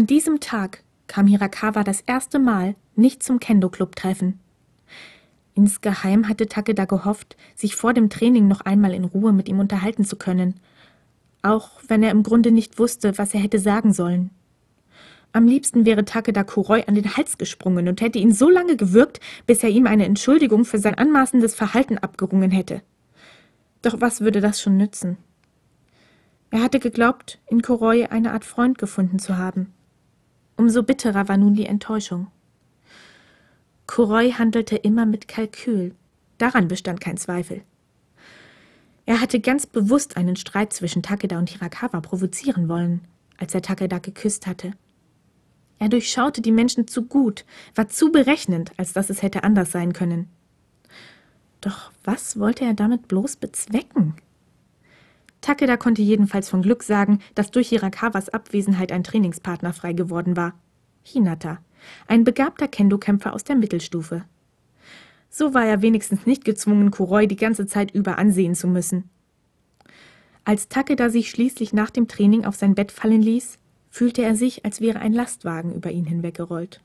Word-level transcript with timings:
An 0.00 0.06
diesem 0.06 0.40
Tag 0.40 0.82
kam 1.08 1.26
Hirakawa 1.26 1.84
das 1.84 2.00
erste 2.00 2.38
Mal 2.38 2.74
nicht 2.96 3.22
zum 3.22 3.38
Kendo-Club-Treffen. 3.38 4.40
Insgeheim 5.52 6.26
hatte 6.26 6.46
Takeda 6.46 6.86
gehofft, 6.86 7.36
sich 7.54 7.76
vor 7.76 7.92
dem 7.92 8.08
Training 8.08 8.48
noch 8.48 8.62
einmal 8.62 8.94
in 8.94 9.04
Ruhe 9.04 9.34
mit 9.34 9.46
ihm 9.46 9.60
unterhalten 9.60 10.06
zu 10.06 10.16
können, 10.16 10.54
auch 11.42 11.82
wenn 11.86 12.02
er 12.02 12.12
im 12.12 12.22
Grunde 12.22 12.50
nicht 12.50 12.78
wusste, 12.78 13.18
was 13.18 13.34
er 13.34 13.40
hätte 13.40 13.58
sagen 13.58 13.92
sollen. 13.92 14.30
Am 15.34 15.46
liebsten 15.46 15.84
wäre 15.84 16.06
Takeda 16.06 16.44
Kuroi 16.44 16.84
an 16.86 16.94
den 16.94 17.18
Hals 17.18 17.36
gesprungen 17.36 17.86
und 17.86 18.00
hätte 18.00 18.18
ihn 18.18 18.32
so 18.32 18.48
lange 18.48 18.76
gewürgt, 18.76 19.20
bis 19.46 19.62
er 19.62 19.68
ihm 19.68 19.86
eine 19.86 20.06
Entschuldigung 20.06 20.64
für 20.64 20.78
sein 20.78 20.94
anmaßendes 20.94 21.54
Verhalten 21.54 21.98
abgerungen 21.98 22.52
hätte. 22.52 22.80
Doch 23.82 24.00
was 24.00 24.22
würde 24.22 24.40
das 24.40 24.62
schon 24.62 24.78
nützen? 24.78 25.18
Er 26.50 26.62
hatte 26.62 26.80
geglaubt, 26.80 27.38
in 27.48 27.60
Kuroi 27.60 28.06
eine 28.06 28.32
Art 28.32 28.46
Freund 28.46 28.78
gefunden 28.78 29.18
zu 29.18 29.36
haben. 29.36 29.74
Umso 30.60 30.82
bitterer 30.82 31.26
war 31.26 31.38
nun 31.38 31.54
die 31.54 31.64
Enttäuschung. 31.64 32.26
Kuroi 33.86 34.32
handelte 34.32 34.76
immer 34.76 35.06
mit 35.06 35.26
Kalkül. 35.26 35.94
Daran 36.36 36.68
bestand 36.68 37.00
kein 37.00 37.16
Zweifel. 37.16 37.62
Er 39.06 39.22
hatte 39.22 39.40
ganz 39.40 39.64
bewusst 39.64 40.18
einen 40.18 40.36
Streit 40.36 40.74
zwischen 40.74 41.02
Takeda 41.02 41.38
und 41.38 41.48
Hirakawa 41.48 42.02
provozieren 42.02 42.68
wollen, 42.68 43.00
als 43.38 43.54
er 43.54 43.62
Takeda 43.62 44.00
geküsst 44.00 44.46
hatte. 44.46 44.72
Er 45.78 45.88
durchschaute 45.88 46.42
die 46.42 46.52
Menschen 46.52 46.86
zu 46.86 47.06
gut, 47.06 47.46
war 47.74 47.88
zu 47.88 48.12
berechnend, 48.12 48.72
als 48.76 48.92
dass 48.92 49.08
es 49.08 49.22
hätte 49.22 49.44
anders 49.44 49.72
sein 49.72 49.94
können. 49.94 50.28
Doch 51.62 51.90
was 52.04 52.38
wollte 52.38 52.66
er 52.66 52.74
damit 52.74 53.08
bloß 53.08 53.36
bezwecken? 53.36 54.16
Takeda 55.40 55.76
konnte 55.76 56.02
jedenfalls 56.02 56.48
von 56.48 56.62
Glück 56.62 56.82
sagen, 56.82 57.20
dass 57.34 57.50
durch 57.50 57.70
Hirakawas 57.70 58.28
Abwesenheit 58.28 58.92
ein 58.92 59.04
Trainingspartner 59.04 59.72
frei 59.72 59.92
geworden 59.92 60.36
war. 60.36 60.54
Hinata, 61.02 61.58
ein 62.06 62.24
begabter 62.24 62.68
Kendo-Kämpfer 62.68 63.32
aus 63.32 63.44
der 63.44 63.56
Mittelstufe. 63.56 64.24
So 65.30 65.54
war 65.54 65.64
er 65.64 65.80
wenigstens 65.80 66.26
nicht 66.26 66.44
gezwungen, 66.44 66.90
Kuroi 66.90 67.26
die 67.26 67.36
ganze 67.36 67.66
Zeit 67.66 67.92
über 67.92 68.18
ansehen 68.18 68.54
zu 68.54 68.66
müssen. 68.66 69.08
Als 70.44 70.68
Takeda 70.68 71.10
sich 71.10 71.30
schließlich 71.30 71.72
nach 71.72 71.90
dem 71.90 72.08
Training 72.08 72.44
auf 72.44 72.56
sein 72.56 72.74
Bett 72.74 72.90
fallen 72.92 73.22
ließ, 73.22 73.58
fühlte 73.90 74.22
er 74.22 74.36
sich, 74.36 74.64
als 74.64 74.80
wäre 74.80 75.00
ein 75.00 75.12
Lastwagen 75.12 75.74
über 75.74 75.90
ihn 75.90 76.04
hinweggerollt. 76.04 76.80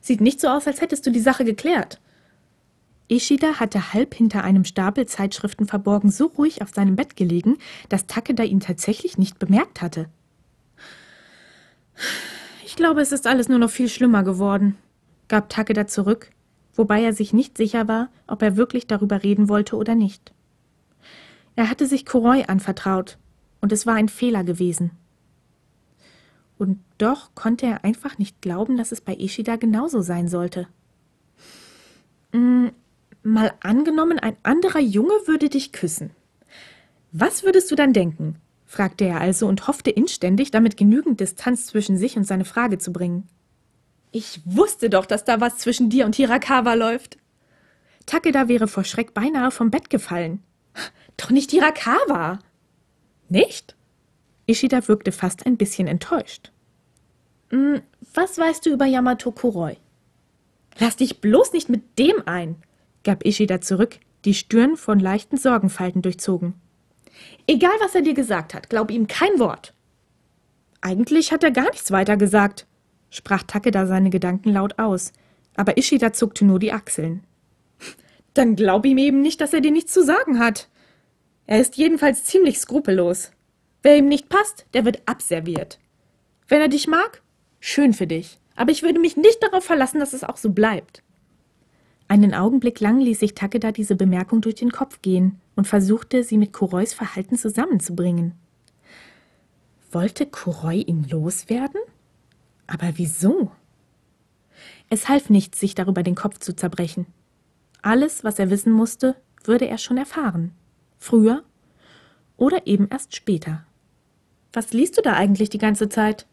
Sieht 0.00 0.20
nicht 0.20 0.40
so 0.40 0.48
aus, 0.48 0.66
als 0.66 0.80
hättest 0.80 1.06
du 1.06 1.10
die 1.10 1.20
Sache 1.20 1.44
geklärt. 1.44 2.00
Ishida 3.12 3.60
hatte 3.60 3.92
halb 3.92 4.14
hinter 4.14 4.42
einem 4.42 4.64
Stapel 4.64 5.06
Zeitschriften 5.06 5.66
verborgen 5.66 6.10
so 6.10 6.26
ruhig 6.26 6.62
auf 6.62 6.70
seinem 6.70 6.96
Bett 6.96 7.14
gelegen, 7.14 7.58
dass 7.90 8.06
Takeda 8.06 8.42
ihn 8.42 8.60
tatsächlich 8.60 9.18
nicht 9.18 9.38
bemerkt 9.38 9.82
hatte. 9.82 10.08
Ich 12.64 12.74
glaube, 12.74 13.02
es 13.02 13.12
ist 13.12 13.26
alles 13.26 13.50
nur 13.50 13.58
noch 13.58 13.70
viel 13.70 13.90
schlimmer 13.90 14.22
geworden, 14.22 14.76
gab 15.28 15.50
Takeda 15.50 15.86
zurück, 15.86 16.30
wobei 16.74 17.02
er 17.02 17.12
sich 17.12 17.34
nicht 17.34 17.58
sicher 17.58 17.86
war, 17.86 18.08
ob 18.26 18.40
er 18.40 18.56
wirklich 18.56 18.86
darüber 18.86 19.22
reden 19.22 19.50
wollte 19.50 19.76
oder 19.76 19.94
nicht. 19.94 20.32
Er 21.54 21.68
hatte 21.68 21.86
sich 21.86 22.06
Kuroi 22.06 22.44
anvertraut, 22.44 23.18
und 23.60 23.72
es 23.72 23.86
war 23.86 23.94
ein 23.94 24.08
Fehler 24.08 24.42
gewesen. 24.42 24.90
Und 26.56 26.78
doch 26.96 27.34
konnte 27.34 27.66
er 27.66 27.84
einfach 27.84 28.16
nicht 28.16 28.40
glauben, 28.40 28.78
dass 28.78 28.90
es 28.90 29.02
bei 29.02 29.14
Ishida 29.14 29.56
genauso 29.56 30.00
sein 30.00 30.28
sollte. 30.28 30.66
Mal 33.22 33.52
angenommen, 33.60 34.18
ein 34.18 34.36
anderer 34.42 34.80
Junge 34.80 35.14
würde 35.26 35.48
dich 35.48 35.72
küssen. 35.72 36.10
Was 37.12 37.44
würdest 37.44 37.70
du 37.70 37.74
dann 37.74 37.92
denken? 37.92 38.36
fragte 38.66 39.04
er 39.04 39.20
also 39.20 39.46
und 39.46 39.68
hoffte 39.68 39.90
inständig, 39.90 40.50
damit 40.50 40.76
genügend 40.76 41.20
Distanz 41.20 41.66
zwischen 41.66 41.98
sich 41.98 42.16
und 42.16 42.24
seine 42.24 42.46
Frage 42.46 42.78
zu 42.78 42.92
bringen. 42.92 43.28
Ich 44.12 44.40
wusste 44.44 44.88
doch, 44.90 45.06
dass 45.06 45.24
da 45.24 45.40
was 45.40 45.58
zwischen 45.58 45.90
dir 45.90 46.06
und 46.06 46.16
Hirakawa 46.16 46.74
läuft. 46.74 47.18
Takeda 48.06 48.48
wäre 48.48 48.68
vor 48.68 48.84
Schreck 48.84 49.14
beinahe 49.14 49.50
vom 49.50 49.70
Bett 49.70 49.90
gefallen. 49.90 50.42
Doch 51.16 51.30
nicht 51.30 51.50
Hirakawa. 51.50 52.38
Nicht? 53.28 53.76
Ishida 54.46 54.88
wirkte 54.88 55.12
fast 55.12 55.46
ein 55.46 55.56
bisschen 55.56 55.86
enttäuscht. 55.86 56.50
Hm, 57.50 57.82
was 58.14 58.38
weißt 58.38 58.66
du 58.66 58.70
über 58.70 58.86
Yamato 58.86 59.30
Kuroi? 59.30 59.76
Lass 60.78 60.96
dich 60.96 61.20
bloß 61.20 61.52
nicht 61.52 61.68
mit 61.68 61.98
dem 61.98 62.22
ein, 62.26 62.56
gab 63.04 63.24
Ishida 63.24 63.60
zurück, 63.60 63.98
die 64.24 64.34
Stirn 64.34 64.76
von 64.76 64.98
leichten 64.98 65.36
Sorgenfalten 65.36 66.02
durchzogen. 66.02 66.54
Egal, 67.46 67.72
was 67.80 67.94
er 67.94 68.02
dir 68.02 68.14
gesagt 68.14 68.54
hat, 68.54 68.70
glaub 68.70 68.90
ihm 68.90 69.06
kein 69.06 69.38
Wort. 69.38 69.74
Eigentlich 70.80 71.32
hat 71.32 71.44
er 71.44 71.50
gar 71.50 71.70
nichts 71.70 71.90
weiter 71.90 72.16
gesagt, 72.16 72.66
sprach 73.10 73.42
Takeda 73.42 73.86
seine 73.86 74.10
Gedanken 74.10 74.50
laut 74.50 74.78
aus, 74.78 75.12
aber 75.54 75.76
Ishida 75.76 76.12
zuckte 76.12 76.44
nur 76.44 76.58
die 76.58 76.72
Achseln. 76.72 77.24
Dann 78.34 78.56
glaub 78.56 78.86
ihm 78.86 78.98
eben 78.98 79.20
nicht, 79.20 79.40
dass 79.40 79.52
er 79.52 79.60
dir 79.60 79.70
nichts 79.70 79.92
zu 79.92 80.02
sagen 80.02 80.38
hat. 80.38 80.68
Er 81.46 81.60
ist 81.60 81.76
jedenfalls 81.76 82.24
ziemlich 82.24 82.58
skrupellos. 82.58 83.32
Wer 83.82 83.98
ihm 83.98 84.08
nicht 84.08 84.28
passt, 84.28 84.66
der 84.74 84.84
wird 84.84 85.02
abserviert. 85.06 85.78
Wenn 86.48 86.60
er 86.60 86.68
dich 86.68 86.86
mag, 86.86 87.20
schön 87.60 87.92
für 87.92 88.06
dich, 88.06 88.38
aber 88.56 88.70
ich 88.70 88.82
würde 88.82 89.00
mich 89.00 89.16
nicht 89.16 89.42
darauf 89.42 89.64
verlassen, 89.64 90.00
dass 90.00 90.12
es 90.12 90.24
auch 90.24 90.36
so 90.36 90.50
bleibt. 90.50 91.02
Einen 92.12 92.34
Augenblick 92.34 92.78
lang 92.80 93.00
ließ 93.00 93.20
sich 93.20 93.32
Takeda 93.32 93.72
diese 93.72 93.96
Bemerkung 93.96 94.42
durch 94.42 94.56
den 94.56 94.70
Kopf 94.70 95.00
gehen 95.00 95.40
und 95.56 95.66
versuchte, 95.66 96.22
sie 96.22 96.36
mit 96.36 96.52
Kurois 96.52 96.92
Verhalten 96.92 97.38
zusammenzubringen. 97.38 98.34
Wollte 99.90 100.26
Kuroi 100.26 100.82
ihn 100.82 101.06
loswerden? 101.08 101.80
Aber 102.66 102.90
wieso? 102.96 103.50
Es 104.90 105.08
half 105.08 105.30
nichts, 105.30 105.58
sich 105.58 105.74
darüber 105.74 106.02
den 106.02 106.14
Kopf 106.14 106.38
zu 106.38 106.54
zerbrechen. 106.54 107.06
Alles, 107.80 108.24
was 108.24 108.38
er 108.38 108.50
wissen 108.50 108.74
musste, 108.74 109.16
würde 109.44 109.66
er 109.66 109.78
schon 109.78 109.96
erfahren. 109.96 110.52
Früher 110.98 111.42
oder 112.36 112.66
eben 112.66 112.88
erst 112.90 113.16
später. 113.16 113.64
Was 114.52 114.74
liest 114.74 114.98
du 114.98 115.00
da 115.00 115.14
eigentlich 115.14 115.48
die 115.48 115.56
ganze 115.56 115.88
Zeit? 115.88 116.26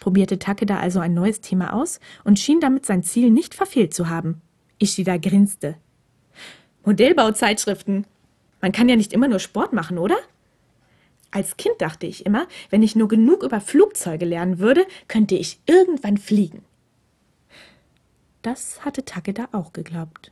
probierte 0.00 0.40
Takeda 0.40 0.80
also 0.80 0.98
ein 0.98 1.14
neues 1.14 1.40
Thema 1.40 1.72
aus 1.72 2.00
und 2.24 2.40
schien 2.40 2.58
damit 2.58 2.84
sein 2.84 3.04
Ziel 3.04 3.30
nicht 3.30 3.54
verfehlt 3.54 3.94
zu 3.94 4.08
haben. 4.08 4.40
Ishida 4.84 5.16
grinste. 5.16 5.76
Modellbauzeitschriften. 6.84 8.06
Man 8.60 8.72
kann 8.72 8.88
ja 8.88 8.96
nicht 8.96 9.14
immer 9.14 9.28
nur 9.28 9.38
Sport 9.38 9.72
machen, 9.72 9.98
oder? 9.98 10.16
Als 11.30 11.56
Kind 11.56 11.74
dachte 11.78 12.06
ich 12.06 12.26
immer, 12.26 12.46
wenn 12.70 12.82
ich 12.82 12.94
nur 12.94 13.08
genug 13.08 13.42
über 13.42 13.60
Flugzeuge 13.60 14.26
lernen 14.26 14.58
würde, 14.58 14.86
könnte 15.08 15.34
ich 15.34 15.58
irgendwann 15.66 16.18
fliegen. 16.18 16.62
Das 18.42 18.84
hatte 18.84 19.06
Takeda 19.06 19.48
auch 19.52 19.72
geglaubt. 19.72 20.30